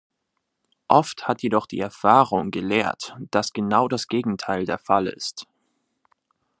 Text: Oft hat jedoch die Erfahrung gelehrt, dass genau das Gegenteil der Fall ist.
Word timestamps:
Oft 0.87 1.27
hat 1.27 1.43
jedoch 1.43 1.67
die 1.67 1.77
Erfahrung 1.77 2.49
gelehrt, 2.49 3.15
dass 3.29 3.53
genau 3.53 3.87
das 3.87 4.07
Gegenteil 4.07 4.65
der 4.65 4.79
Fall 4.79 5.05
ist. 5.05 5.45